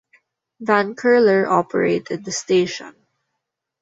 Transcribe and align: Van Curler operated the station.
Van 0.61 0.95
Curler 0.95 1.47
operated 1.47 2.25
the 2.25 2.31
station. 2.31 2.95